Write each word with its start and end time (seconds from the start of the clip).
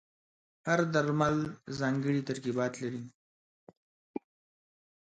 هر 0.67 0.79
درمل 0.93 1.35
ځانګړي 1.79 2.21
ترکیبات 2.29 2.73
لري. 2.81 3.03